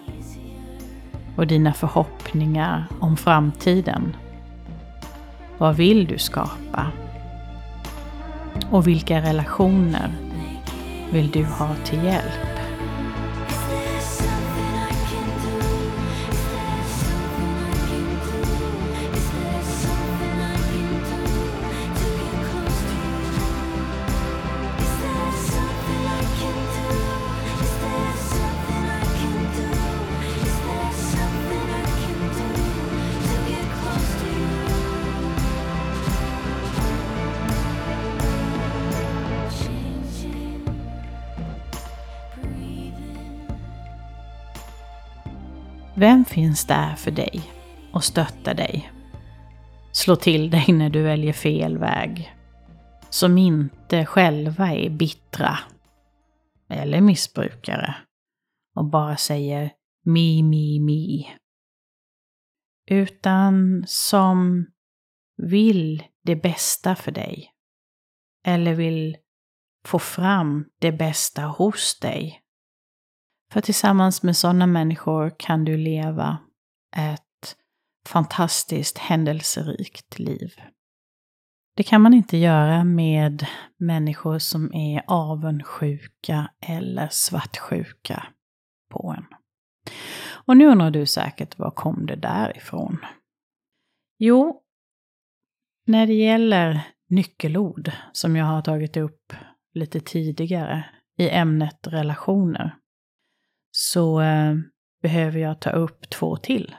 och 1.38 1.46
dina 1.46 1.72
förhoppningar 1.72 2.86
om 3.00 3.16
framtiden. 3.16 4.16
Vad 5.58 5.76
vill 5.76 6.06
du 6.06 6.18
skapa? 6.18 6.86
Och 8.70 8.86
vilka 8.86 9.20
relationer 9.20 10.12
vill 11.10 11.30
du 11.30 11.44
ha 11.44 11.74
till 11.84 12.04
hjälp? 12.04 12.47
Finns 46.38 46.66
där 46.66 46.94
för 46.94 47.10
dig 47.10 47.42
och 47.92 48.04
stöttar 48.04 48.54
dig? 48.54 48.92
Slå 49.92 50.16
till 50.16 50.50
dig 50.50 50.66
när 50.68 50.90
du 50.90 51.02
väljer 51.02 51.32
fel 51.32 51.78
väg. 51.78 52.34
Som 53.10 53.38
inte 53.38 54.06
själva 54.06 54.72
är 54.72 54.90
bittra 54.90 55.58
eller 56.68 57.00
missbrukare 57.00 57.94
och 58.76 58.84
bara 58.84 59.16
säger 59.16 59.72
mi, 60.04 60.42
mi, 60.42 60.80
mi. 60.80 61.28
Utan 62.90 63.84
som 63.86 64.66
vill 65.36 66.02
det 66.24 66.36
bästa 66.36 66.94
för 66.94 67.12
dig. 67.12 67.52
Eller 68.46 68.74
vill 68.74 69.16
få 69.84 69.98
fram 69.98 70.64
det 70.80 70.92
bästa 70.92 71.42
hos 71.42 71.98
dig. 72.00 72.40
För 73.52 73.60
tillsammans 73.60 74.22
med 74.22 74.36
sådana 74.36 74.66
människor 74.66 75.32
kan 75.38 75.64
du 75.64 75.76
leva 75.76 76.38
ett 76.96 77.56
fantastiskt 78.08 78.98
händelserikt 78.98 80.18
liv. 80.18 80.52
Det 81.76 81.82
kan 81.82 82.00
man 82.00 82.14
inte 82.14 82.36
göra 82.36 82.84
med 82.84 83.46
människor 83.76 84.38
som 84.38 84.74
är 84.74 85.02
avundsjuka 85.06 86.50
eller 86.66 87.08
svartsjuka 87.10 88.26
på 88.90 89.14
en. 89.18 89.24
Och 90.30 90.56
nu 90.56 90.66
undrar 90.66 90.90
du 90.90 91.06
säkert, 91.06 91.58
var 91.58 91.70
kom 91.70 92.06
det 92.06 92.16
därifrån? 92.16 92.98
Jo, 94.18 94.62
när 95.86 96.06
det 96.06 96.14
gäller 96.14 96.80
nyckelord 97.08 97.92
som 98.12 98.36
jag 98.36 98.44
har 98.44 98.62
tagit 98.62 98.96
upp 98.96 99.32
lite 99.74 100.00
tidigare 100.00 100.84
i 101.18 101.30
ämnet 101.30 101.86
relationer 101.86 102.76
så 103.80 104.20
eh, 104.20 104.54
behöver 105.02 105.38
jag 105.38 105.60
ta 105.60 105.70
upp 105.70 106.10
två 106.10 106.36
till. 106.36 106.74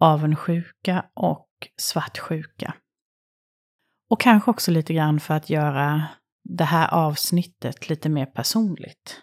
Avundsjuka 0.00 1.04
och 1.14 1.48
svartsjuka. 1.76 2.74
Och 4.10 4.20
kanske 4.20 4.50
också 4.50 4.70
lite 4.70 4.94
grann 4.94 5.20
för 5.20 5.34
att 5.34 5.50
göra 5.50 6.02
det 6.44 6.64
här 6.64 6.94
avsnittet 6.94 7.88
lite 7.88 8.08
mer 8.08 8.26
personligt. 8.26 9.22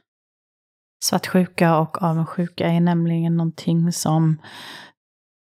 Svartsjuka 1.03 1.77
och 1.77 2.03
avundsjuka 2.03 2.67
är 2.67 2.79
nämligen 2.79 3.37
någonting 3.37 3.91
som 3.91 4.41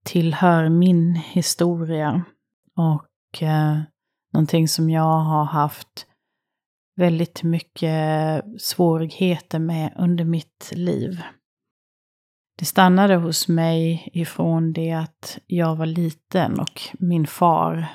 tillhör 0.05 0.69
min 0.69 1.15
historia 1.15 2.25
och 2.77 3.43
eh, 3.43 3.79
någonting 4.33 4.69
som 4.69 4.91
jag 4.91 5.19
har 5.19 5.45
haft 5.45 6.07
väldigt 6.97 7.43
mycket 7.43 8.45
svårigheter 8.59 9.59
med 9.59 9.95
under 9.97 10.25
mitt 10.25 10.73
liv. 10.73 11.23
Det 12.59 12.65
stannade 12.65 13.17
hos 13.17 13.49
mig 13.49 14.11
ifrån 14.13 14.73
det 14.73 14.93
att 14.93 15.39
jag 15.47 15.77
var 15.77 15.87
liten 15.87 16.61
och 16.61 16.81
min 16.99 17.27
far, 17.27 17.87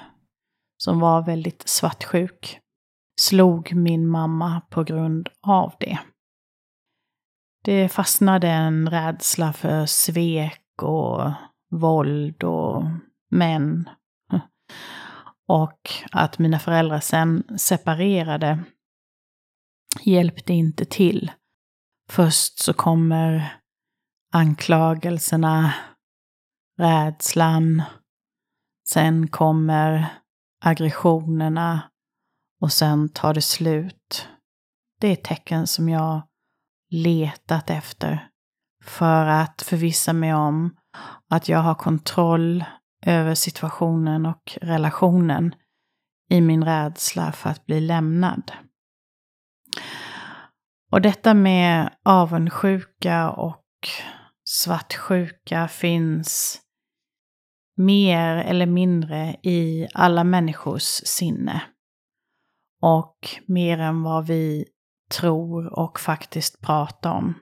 som 0.77 0.99
var 0.99 1.25
väldigt 1.25 1.67
svartsjuk, 1.67 2.59
slog 3.21 3.73
min 3.75 4.07
mamma 4.07 4.61
på 4.69 4.83
grund 4.83 5.29
av 5.41 5.73
det. 5.79 5.99
Det 7.63 7.89
fastnade 7.89 8.47
en 8.47 8.89
rädsla 8.89 9.53
för 9.53 9.85
svek 9.85 10.63
och 10.81 11.31
våld 11.71 12.43
och 12.43 12.83
män. 13.29 13.89
Och 15.47 15.89
att 16.11 16.39
mina 16.39 16.59
föräldrar 16.59 16.99
sen 16.99 17.43
separerade 17.57 18.63
hjälpte 20.01 20.53
inte 20.53 20.85
till. 20.85 21.31
Först 22.09 22.59
så 22.59 22.73
kommer 22.73 23.57
anklagelserna, 24.33 25.73
rädslan, 26.77 27.83
sen 28.89 29.27
kommer 29.27 30.07
aggressionerna 30.61 31.81
och 32.61 32.71
sen 32.71 33.09
tar 33.09 33.33
det 33.33 33.41
slut. 33.41 34.27
Det 34.99 35.07
är 35.07 35.15
tecken 35.15 35.67
som 35.67 35.89
jag 35.89 36.21
letat 36.89 37.69
efter 37.69 38.27
för 38.83 39.25
att 39.25 39.61
förvissa 39.61 40.13
mig 40.13 40.33
om 40.33 40.75
att 41.29 41.49
jag 41.49 41.59
har 41.59 41.75
kontroll 41.75 42.65
över 43.05 43.35
situationen 43.35 44.25
och 44.25 44.57
relationen 44.61 45.55
i 46.29 46.41
min 46.41 46.63
rädsla 46.63 47.31
för 47.31 47.49
att 47.49 47.65
bli 47.65 47.81
lämnad. 47.81 48.51
Och 50.91 51.01
detta 51.01 51.33
med 51.33 51.93
avundsjuka 52.05 53.29
och 53.31 53.65
svartsjuka 54.45 55.67
finns 55.67 56.61
mer 57.77 58.35
eller 58.35 58.65
mindre 58.65 59.35
i 59.43 59.87
alla 59.93 60.23
människors 60.23 61.01
sinne. 61.05 61.61
Och 62.81 63.17
mer 63.47 63.79
än 63.79 64.03
vad 64.03 64.27
vi 64.27 64.65
tror 65.11 65.79
och 65.79 65.99
faktiskt 65.99 66.61
pratar 66.61 67.11
om. 67.11 67.33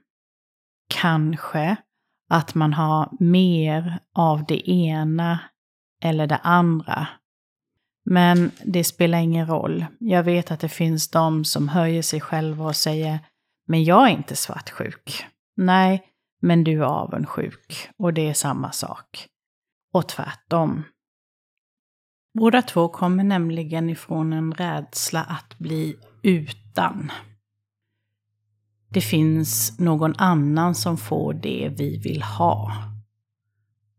Kanske 0.89 1.75
att 2.29 2.55
man 2.55 2.73
har 2.73 3.09
mer 3.19 3.99
av 4.15 4.45
det 4.45 4.69
ena 4.69 5.39
eller 6.03 6.27
det 6.27 6.37
andra 6.37 7.07
men 8.05 8.51
det 8.65 8.83
spelar 8.83 9.17
ingen 9.19 9.47
roll. 9.47 9.85
Jag 9.99 10.23
vet 10.23 10.51
att 10.51 10.59
det 10.59 10.69
finns 10.69 11.07
de 11.07 11.45
som 11.45 11.69
höjer 11.69 12.01
sig 12.01 12.21
själva 12.21 12.65
och 12.65 12.75
säger 12.75 13.19
Men 13.67 13.83
jag 13.83 14.07
är 14.07 14.11
inte 14.11 14.35
svartsjuk. 14.35 15.25
Nej, 15.57 16.03
men 16.41 16.63
du 16.63 16.79
är 16.79 16.85
avundsjuk. 16.85 17.89
Och 17.97 18.13
det 18.13 18.29
är 18.29 18.33
samma 18.33 18.71
sak. 18.71 19.27
Och 19.93 20.07
tvärtom. 20.07 20.83
Båda 22.33 22.61
två 22.61 22.89
kommer 22.89 23.23
nämligen 23.23 23.89
ifrån 23.89 24.33
en 24.33 24.53
rädsla 24.53 25.23
att 25.23 25.57
bli 25.57 25.95
utan. 26.23 27.11
Det 28.89 29.01
finns 29.01 29.79
någon 29.79 30.15
annan 30.17 30.75
som 30.75 30.97
får 30.97 31.33
det 31.33 31.73
vi 31.77 31.97
vill 31.97 32.21
ha. 32.21 32.71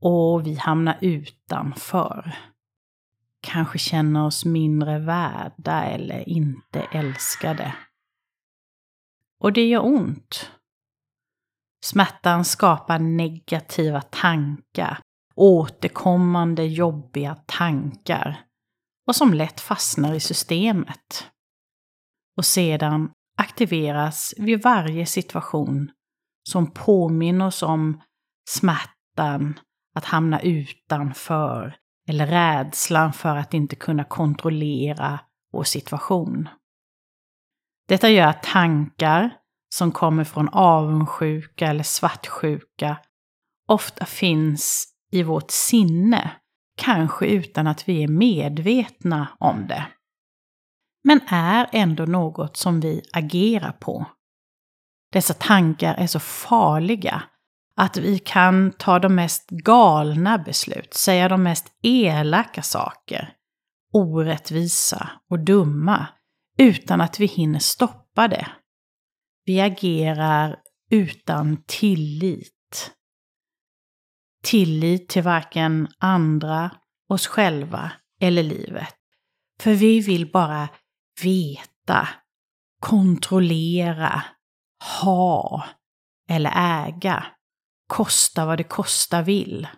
Och 0.01 0.47
vi 0.47 0.55
hamnar 0.55 0.99
utanför 1.01 2.35
kanske 3.47 3.79
känner 3.79 4.27
oss 4.27 4.45
mindre 4.45 4.99
värda 4.99 5.85
eller 5.85 6.29
inte 6.29 6.81
älskade. 6.81 7.75
Och 9.41 9.53
det 9.53 9.67
gör 9.67 9.85
ont. 9.85 10.51
Smärtan 11.85 12.45
skapar 12.45 12.99
negativa 12.99 14.03
tankar, 14.03 14.99
återkommande 15.35 16.65
jobbiga 16.65 17.35
tankar 17.47 18.41
och 19.07 19.17
som 19.17 19.35
lätt 19.35 19.61
fastnar 19.61 20.15
i 20.15 20.21
systemet. 20.21 21.31
Och 22.37 22.45
sedan 22.45 23.11
aktiveras 23.39 24.35
vid 24.37 24.63
varje 24.63 25.07
situation 25.07 25.91
som 26.49 26.71
påminner 26.71 27.47
oss 27.47 27.63
om 27.63 28.03
smärtan 28.49 29.61
att 29.95 30.05
hamna 30.05 30.41
utanför 30.41 31.77
eller 32.09 32.27
rädslan 32.27 33.13
för 33.13 33.37
att 33.37 33.55
inte 33.55 33.77
kunna 33.77 34.05
kontrollera 34.05 35.21
vår 35.53 35.65
situation. 35.65 36.49
Detta 37.89 38.11
gör 38.11 38.27
att 38.27 38.43
tankar 38.43 39.31
som 39.75 39.93
kommer 39.93 40.25
från 40.25 40.49
avundsjuka 40.49 41.67
eller 41.67 41.85
svartsjuka 41.85 42.97
ofta 43.69 44.05
finns 44.05 44.89
i 45.13 45.23
vårt 45.23 45.51
sinne, 45.51 46.31
kanske 46.77 47.27
utan 47.27 47.67
att 47.67 47.89
vi 47.89 48.03
är 48.03 48.09
medvetna 48.09 49.29
om 49.39 49.67
det. 49.67 49.87
Men 51.05 51.21
är 51.29 51.69
ändå 51.73 52.05
något 52.05 52.57
som 52.57 52.81
vi 52.81 53.03
agerar 53.13 53.73
på. 53.73 54.07
Dessa 55.13 55.35
tankar 55.35 55.95
är 55.95 56.07
så 56.07 56.21
farliga 56.21 57.23
att 57.77 57.97
vi 57.97 58.19
kan 58.19 58.73
ta 58.73 58.99
de 58.99 59.15
mest 59.15 59.51
galna 59.51 60.39
beslut, 60.39 60.95
säga 60.95 61.29
de 61.29 61.43
mest 61.43 61.67
elaka 61.83 62.63
saker, 62.63 63.33
orättvisa 63.93 65.11
och 65.31 65.39
dumma, 65.39 66.07
utan 66.59 67.01
att 67.01 67.21
vi 67.21 67.27
hinner 67.27 67.59
stoppa 67.59 68.29
det. 68.29 68.47
Vi 69.45 69.61
agerar 69.61 70.57
utan 70.91 71.63
tillit. 71.67 72.93
Tillit 74.43 75.09
till 75.09 75.23
varken 75.23 75.89
andra, 75.99 76.71
oss 77.09 77.27
själva 77.27 77.93
eller 78.21 78.43
livet. 78.43 78.95
För 79.61 79.75
vi 79.75 80.01
vill 80.01 80.33
bara 80.33 80.69
veta, 81.23 82.09
kontrollera, 82.81 84.23
ha 85.01 85.65
eller 86.29 86.53
äga. 86.87 87.27
Kosta 87.87 88.47
vad 88.47 88.59
det 88.59 88.65
kosta 88.65 89.23
vill. 89.23 89.69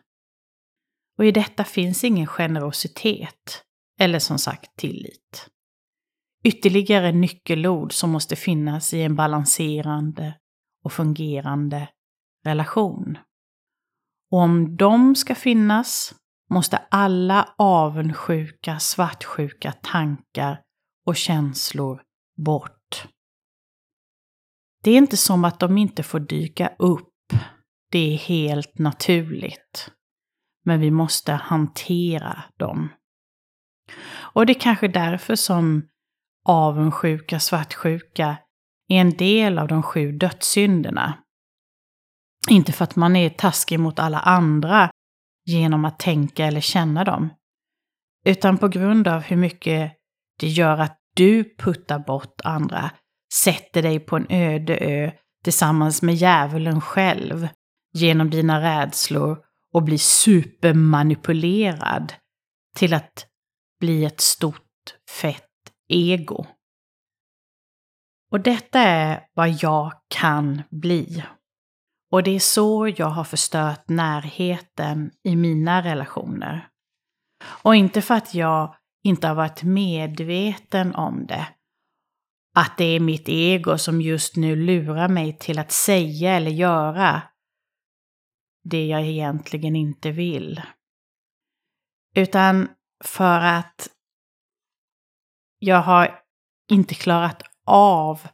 Och 1.18 1.24
i 1.24 1.30
detta 1.30 1.64
finns 1.64 2.04
ingen 2.04 2.26
generositet, 2.26 3.62
eller 4.00 4.18
som 4.18 4.38
sagt 4.38 4.76
tillit. 4.76 5.48
Ytterligare 6.44 7.12
nyckelord 7.12 7.92
som 7.92 8.10
måste 8.10 8.36
finnas 8.36 8.94
i 8.94 9.02
en 9.02 9.16
balanserande 9.16 10.38
och 10.84 10.92
fungerande 10.92 11.88
relation. 12.44 13.18
Och 14.30 14.38
om 14.38 14.76
de 14.76 15.14
ska 15.14 15.34
finnas 15.34 16.14
måste 16.50 16.76
alla 16.76 17.54
avundsjuka, 17.58 18.78
svartsjuka 18.78 19.72
tankar 19.72 20.62
och 21.06 21.16
känslor 21.16 22.02
bort. 22.36 23.08
Det 24.82 24.90
är 24.90 24.96
inte 24.98 25.16
som 25.16 25.44
att 25.44 25.60
de 25.60 25.78
inte 25.78 26.02
får 26.02 26.20
dyka 26.20 26.74
upp. 26.78 27.08
Det 27.90 28.14
är 28.14 28.18
helt 28.18 28.78
naturligt. 28.78 29.90
Men 30.64 30.80
vi 30.80 30.90
måste 30.90 31.32
hantera 31.32 32.44
dem. 32.56 32.88
Och 34.10 34.46
det 34.46 34.52
är 34.52 34.60
kanske 34.60 34.88
därför 34.88 35.36
som 35.36 35.88
avundsjuka, 36.44 37.40
svartsjuka 37.40 38.36
är 38.88 39.00
en 39.00 39.16
del 39.16 39.58
av 39.58 39.68
de 39.68 39.82
sju 39.82 40.12
dödssynderna. 40.12 41.18
Inte 42.50 42.72
för 42.72 42.84
att 42.84 42.96
man 42.96 43.16
är 43.16 43.30
taskig 43.30 43.80
mot 43.80 43.98
alla 43.98 44.20
andra 44.20 44.90
genom 45.44 45.84
att 45.84 45.98
tänka 45.98 46.46
eller 46.46 46.60
känna 46.60 47.04
dem, 47.04 47.30
utan 48.24 48.58
på 48.58 48.68
grund 48.68 49.08
av 49.08 49.22
hur 49.22 49.36
mycket 49.36 49.92
det 50.40 50.48
gör 50.48 50.78
att 50.78 50.98
du 51.16 51.56
puttar 51.56 51.98
bort 51.98 52.40
andra, 52.44 52.90
sätter 53.34 53.82
dig 53.82 54.00
på 54.00 54.16
en 54.16 54.26
öde 54.30 54.76
ö 54.76 55.10
tillsammans 55.44 56.02
med 56.02 56.14
djävulen 56.14 56.80
själv 56.80 57.48
genom 57.92 58.30
dina 58.30 58.60
rädslor 58.60 59.44
och 59.72 59.82
bli 59.82 59.98
supermanipulerad 59.98 62.12
till 62.76 62.94
att 62.94 63.26
bli 63.80 64.04
ett 64.04 64.20
stort 64.20 64.94
fett 65.20 65.44
ego. 65.88 66.46
Och 68.30 68.40
detta 68.40 68.80
är 68.80 69.26
vad 69.34 69.62
jag 69.62 69.92
kan 70.08 70.62
bli. 70.70 71.24
Och 72.10 72.22
det 72.22 72.30
är 72.30 72.40
så 72.40 72.92
jag 72.96 73.06
har 73.06 73.24
förstört 73.24 73.88
närheten 73.88 75.10
i 75.24 75.36
mina 75.36 75.82
relationer. 75.82 76.68
Och 77.44 77.76
inte 77.76 78.02
för 78.02 78.14
att 78.14 78.34
jag 78.34 78.74
inte 79.04 79.28
har 79.28 79.34
varit 79.34 79.62
medveten 79.62 80.94
om 80.94 81.26
det. 81.26 81.48
Att 82.54 82.76
det 82.76 82.84
är 82.84 83.00
mitt 83.00 83.28
ego 83.28 83.78
som 83.78 84.00
just 84.00 84.36
nu 84.36 84.56
lurar 84.56 85.08
mig 85.08 85.38
till 85.38 85.58
att 85.58 85.72
säga 85.72 86.36
eller 86.36 86.50
göra 86.50 87.22
det 88.68 88.86
jag 88.86 89.06
egentligen 89.06 89.76
inte 89.76 90.10
vill. 90.10 90.62
Utan 92.14 92.68
för 93.04 93.40
att 93.40 93.88
jag 95.58 95.82
har 95.82 96.20
inte 96.70 96.94
klarat 96.94 97.42
av 97.66 98.28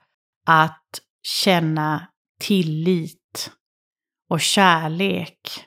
att 0.47 1.01
känna 1.23 2.07
tillit 2.41 3.51
och 4.31 4.41
kärlek 4.41 5.67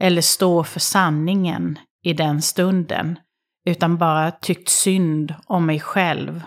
eller 0.00 0.22
stå 0.22 0.64
för 0.64 0.80
sanningen 0.80 1.78
i 2.02 2.12
den 2.12 2.42
stunden, 2.42 3.18
utan 3.64 3.98
bara 3.98 4.30
tyckt 4.30 4.68
synd 4.68 5.34
om 5.46 5.66
mig 5.66 5.80
själv 5.80 6.42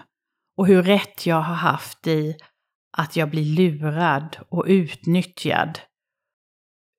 och 0.58 0.68
hur 0.68 0.84
rätt 0.84 1.26
jag 1.26 1.42
har 1.42 1.56
haft 1.56 2.08
i 2.08 2.38
att 2.98 3.16
jag 3.16 3.30
blir 3.30 3.46
lurad 3.56 4.38
och 4.50 4.66
utnyttjad. 4.68 5.80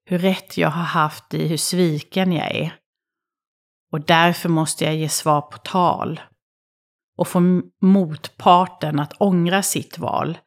Hur 0.04 0.18
rätt 0.18 0.56
jag 0.56 0.70
har 0.70 0.82
haft 0.82 1.34
i 1.34 1.48
hur 1.48 1.56
sviken 1.56 2.32
jag 2.32 2.50
är. 2.56 2.78
Och 3.92 4.00
därför 4.00 4.48
måste 4.48 4.84
jag 4.84 4.96
ge 4.96 5.08
svar 5.08 5.40
på 5.40 5.58
tal 5.58 6.20
och 7.18 7.28
få 7.28 7.62
motparten 7.82 8.98
att 8.98 9.20
ångra 9.20 9.62
sitt 9.62 9.98
val, 9.98 10.38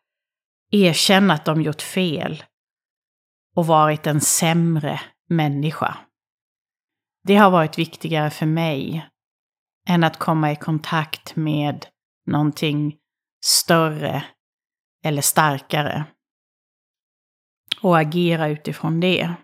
erkänna 0.72 1.34
att 1.34 1.46
de 1.46 1.62
gjort 1.62 1.82
fel 1.82 2.44
och 3.56 3.68
varit 3.68 4.08
en 4.08 4.22
sämre 4.22 5.02
människa. 5.30 5.98
Det 7.24 7.36
har 7.36 7.52
varit 7.52 7.78
viktigare 7.78 8.30
för 8.30 8.46
mig 8.46 9.10
än 9.88 10.04
att 10.04 10.20
komma 10.20 10.52
i 10.52 10.56
kontakt 10.56 11.36
med 11.36 11.86
någonting 12.26 12.98
större 13.46 14.24
eller 15.04 15.22
starkare 15.22 16.06
och 17.82 17.98
agera 17.98 18.48
utifrån 18.48 19.00
det. 19.00 19.36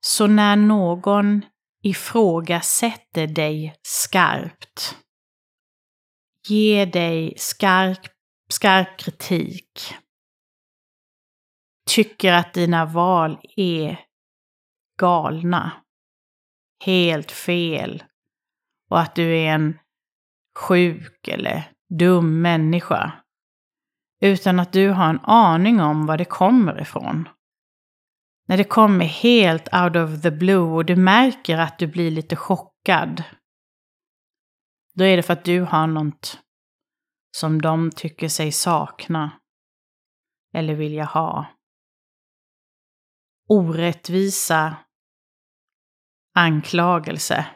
Så 0.00 0.26
när 0.26 0.56
någon 0.56 1.44
ifrågasätter 1.82 3.26
dig 3.26 3.74
skarpt 3.82 4.96
Ge 6.48 6.84
dig 6.84 7.34
skarp, 7.36 8.06
skarp 8.48 8.98
kritik. 8.98 9.94
Tycker 11.90 12.32
att 12.32 12.54
dina 12.54 12.84
val 12.84 13.38
är 13.56 14.00
galna. 15.00 15.72
Helt 16.84 17.30
fel. 17.30 18.02
Och 18.90 19.00
att 19.00 19.14
du 19.14 19.36
är 19.36 19.54
en 19.54 19.78
sjuk 20.58 21.28
eller 21.28 21.72
dum 21.98 22.42
människa. 22.42 23.12
Utan 24.20 24.60
att 24.60 24.72
du 24.72 24.88
har 24.88 25.10
en 25.10 25.20
aning 25.20 25.80
om 25.80 26.06
var 26.06 26.18
det 26.18 26.24
kommer 26.24 26.80
ifrån. 26.80 27.28
När 28.48 28.56
det 28.56 28.64
kommer 28.64 29.04
helt 29.04 29.74
out 29.74 29.96
of 29.96 30.22
the 30.22 30.30
blue 30.30 30.74
och 30.76 30.84
du 30.84 30.96
märker 30.96 31.58
att 31.58 31.78
du 31.78 31.86
blir 31.86 32.10
lite 32.10 32.36
chockad 32.36 33.24
då 34.94 35.04
är 35.04 35.16
det 35.16 35.22
för 35.22 35.32
att 35.32 35.44
du 35.44 35.60
har 35.60 35.86
något 35.86 36.40
som 37.36 37.62
de 37.62 37.90
tycker 37.90 38.28
sig 38.28 38.52
sakna 38.52 39.30
eller 40.54 40.74
vilja 40.74 41.04
ha. 41.04 41.46
Orättvisa 43.48 44.76
anklagelse 46.34 47.46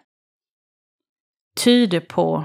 tyder 1.65 2.01
på 2.01 2.45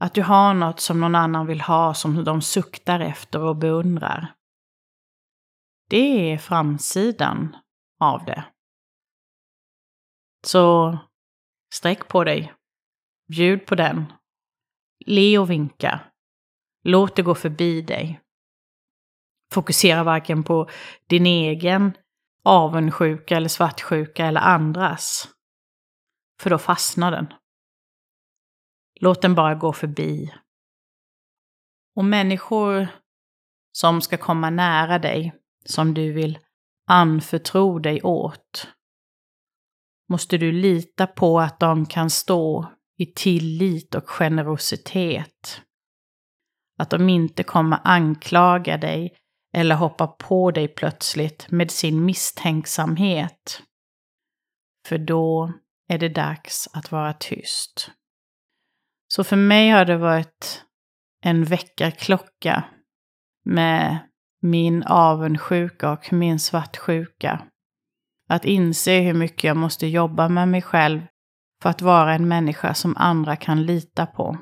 att 0.00 0.14
du 0.14 0.22
har 0.22 0.54
något 0.54 0.80
som 0.80 1.00
någon 1.00 1.14
annan 1.14 1.46
vill 1.46 1.60
ha, 1.60 1.94
som 1.94 2.24
de 2.24 2.42
suktar 2.42 3.00
efter 3.00 3.40
och 3.40 3.56
beundrar. 3.56 4.34
Det 5.88 6.32
är 6.32 6.38
framsidan 6.38 7.56
av 8.00 8.24
det. 8.24 8.44
Så 10.46 10.98
sträck 11.74 12.08
på 12.08 12.24
dig. 12.24 12.54
Bjud 13.28 13.66
på 13.66 13.74
den. 13.74 14.12
Le 15.06 15.38
och 15.38 15.50
vinka. 15.50 16.00
Låt 16.82 17.16
det 17.16 17.22
gå 17.22 17.34
förbi 17.34 17.82
dig. 17.82 18.20
Fokusera 19.52 20.04
varken 20.04 20.42
på 20.42 20.70
din 21.06 21.26
egen 21.26 21.92
avundsjuka 22.42 23.36
eller 23.36 23.48
svartsjuka 23.48 24.26
eller 24.26 24.40
andras. 24.40 25.28
För 26.40 26.50
då 26.50 26.58
fastnar 26.58 27.10
den. 27.10 27.26
Låt 29.00 29.22
den 29.22 29.34
bara 29.34 29.54
gå 29.54 29.72
förbi. 29.72 30.34
Och 31.96 32.04
människor 32.04 32.88
som 33.72 34.00
ska 34.00 34.16
komma 34.16 34.50
nära 34.50 34.98
dig, 34.98 35.34
som 35.64 35.94
du 35.94 36.12
vill 36.12 36.38
anförtro 36.90 37.78
dig 37.78 38.02
åt, 38.02 38.68
måste 40.08 40.38
du 40.38 40.52
lita 40.52 41.06
på 41.06 41.40
att 41.40 41.60
de 41.60 41.86
kan 41.86 42.10
stå 42.10 42.72
i 42.98 43.06
tillit 43.06 43.94
och 43.94 44.08
generositet. 44.08 45.62
Att 46.78 46.90
de 46.90 47.08
inte 47.08 47.42
kommer 47.42 47.80
anklaga 47.84 48.76
dig 48.76 49.16
eller 49.54 49.74
hoppa 49.74 50.06
på 50.06 50.50
dig 50.50 50.68
plötsligt 50.68 51.50
med 51.50 51.70
sin 51.70 52.04
misstänksamhet. 52.04 53.62
För 54.88 54.98
då 54.98 55.52
är 55.88 55.98
det 55.98 56.08
dags 56.08 56.68
att 56.72 56.92
vara 56.92 57.12
tyst. 57.12 57.90
Så 59.08 59.24
för 59.24 59.36
mig 59.36 59.70
har 59.70 59.84
det 59.84 59.96
varit 59.96 60.64
en 61.24 61.44
väckarklocka 61.44 62.64
med 63.44 64.09
min 64.40 64.82
avundsjuka 64.82 65.92
och 65.92 66.12
min 66.12 66.38
svartsjuka. 66.38 67.42
Att 68.28 68.44
inse 68.44 69.00
hur 69.00 69.14
mycket 69.14 69.44
jag 69.44 69.56
måste 69.56 69.86
jobba 69.86 70.28
med 70.28 70.48
mig 70.48 70.62
själv 70.62 71.00
för 71.62 71.70
att 71.70 71.82
vara 71.82 72.14
en 72.14 72.28
människa 72.28 72.74
som 72.74 72.96
andra 72.96 73.36
kan 73.36 73.62
lita 73.62 74.06
på. 74.06 74.38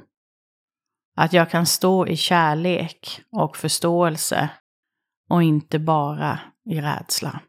Att 1.16 1.32
jag 1.32 1.50
kan 1.50 1.66
stå 1.66 2.06
i 2.06 2.16
kärlek 2.16 3.20
och 3.32 3.56
förståelse 3.56 4.50
och 5.30 5.42
inte 5.42 5.78
bara 5.78 6.40
i 6.70 6.80
rädsla. 6.80 7.40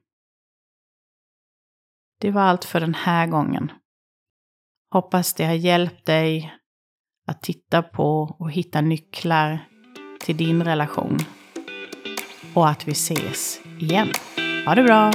Det 2.22 2.32
var 2.32 2.42
allt 2.42 2.66
för 2.66 2.80
den 2.80 2.96
här 2.96 3.28
gången. 3.28 3.72
Hoppas 4.92 5.34
det 5.34 5.46
har 5.46 5.54
hjälpt 5.54 6.06
dig 6.06 6.54
att 7.28 7.42
titta 7.42 7.82
på 7.82 8.36
och 8.40 8.52
hitta 8.52 8.82
nycklar 8.82 9.68
till 10.20 10.38
din 10.38 10.64
relation. 10.64 11.18
Och 12.54 12.70
att 12.70 12.88
vi 12.88 12.92
ses 12.92 13.60
igen. 13.80 14.12
Ha 14.66 14.76
det 14.76 14.84
bra! 14.84 15.12